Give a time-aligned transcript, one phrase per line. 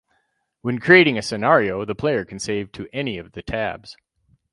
[0.61, 3.95] When creating a scenario, the player can save to any of the tabs.